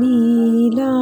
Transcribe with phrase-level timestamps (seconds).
[0.00, 0.92] നീലാ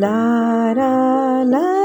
[0.00, 1.77] la la la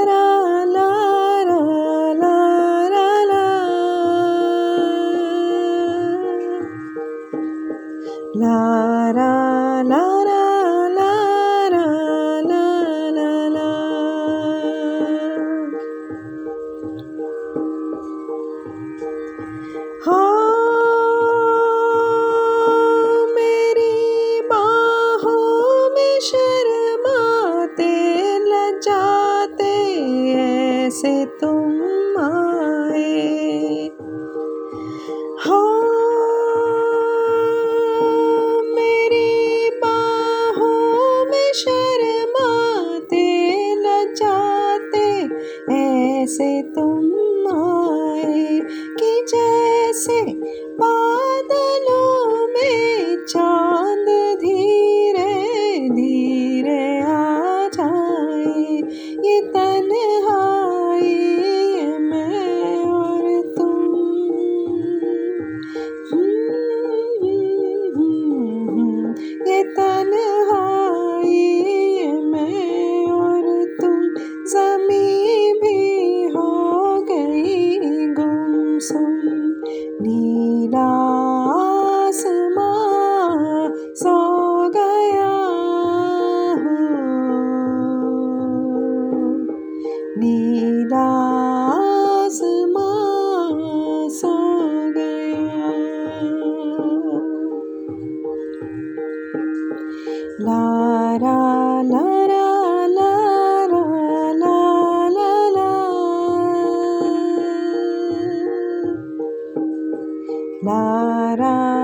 [110.63, 111.82] Narayana.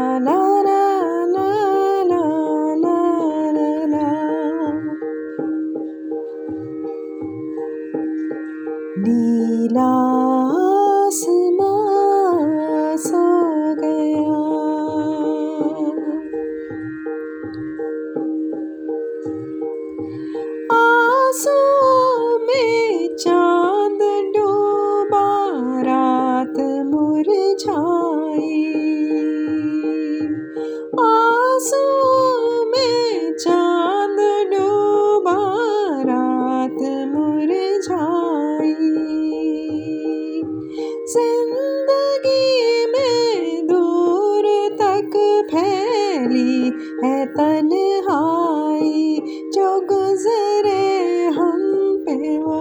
[47.03, 49.21] है तन्हाई,
[49.53, 51.59] जो गुजरे हम
[52.05, 52.59] पे वो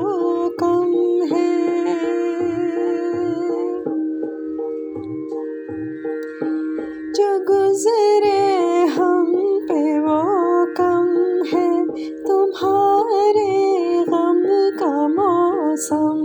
[0.60, 0.92] कम
[1.34, 1.48] है।
[7.12, 9.26] जो गुजरे हम
[9.68, 10.20] पे वो
[10.74, 11.08] कम
[11.46, 11.86] है,
[12.26, 13.50] तुम्हारे
[14.08, 14.42] गम
[14.78, 16.17] का मौसम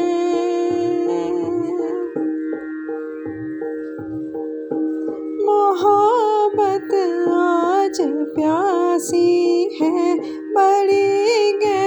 [5.45, 6.93] मोहब्बत
[7.29, 7.97] आज
[8.35, 10.17] प्यासी है।
[10.53, 11.86] बड़ी गए